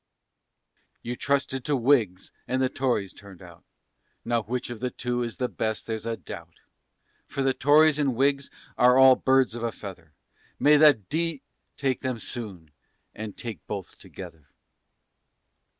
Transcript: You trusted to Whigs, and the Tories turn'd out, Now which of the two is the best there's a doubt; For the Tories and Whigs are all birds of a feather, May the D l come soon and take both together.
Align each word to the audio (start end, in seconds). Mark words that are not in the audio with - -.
You 1.03 1.15
trusted 1.15 1.63
to 1.65 1.75
Whigs, 1.75 2.31
and 2.47 2.59
the 2.59 2.69
Tories 2.69 3.13
turn'd 3.13 3.43
out, 3.43 3.63
Now 4.25 4.41
which 4.41 4.71
of 4.71 4.79
the 4.79 4.89
two 4.89 5.21
is 5.21 5.37
the 5.37 5.47
best 5.47 5.85
there's 5.85 6.07
a 6.07 6.17
doubt; 6.17 6.55
For 7.27 7.43
the 7.43 7.53
Tories 7.53 7.99
and 7.99 8.15
Whigs 8.15 8.49
are 8.79 8.97
all 8.97 9.15
birds 9.15 9.53
of 9.53 9.61
a 9.61 9.71
feather, 9.71 10.13
May 10.57 10.77
the 10.77 10.95
D 10.95 11.43
l 11.83 11.93
come 12.01 12.17
soon 12.17 12.71
and 13.13 13.37
take 13.37 13.63
both 13.67 13.99
together. 13.99 14.47